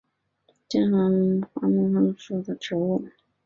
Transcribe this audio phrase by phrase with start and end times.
[0.67, 1.69] 坚桦为桦木科桦
[2.01, 3.07] 木属的植物。